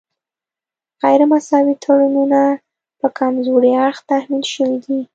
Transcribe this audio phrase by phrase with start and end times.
[1.03, 2.41] غیر مساوي تړونونه
[2.99, 4.99] په کمزوري اړخ تحمیل شوي دي